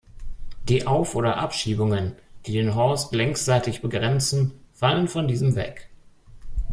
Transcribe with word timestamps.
Die 0.63 0.87
Auf- 0.87 1.13
oder 1.13 1.37
Abschiebungen, 1.37 2.15
die 2.47 2.53
den 2.53 2.73
Horst 2.73 3.13
längsseitig 3.13 3.83
begrenzen, 3.83 4.53
fallen 4.73 5.07
von 5.07 5.27
diesem 5.27 5.53
weg. 5.55 5.91